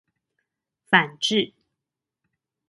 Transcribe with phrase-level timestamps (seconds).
[0.89, 1.53] 反智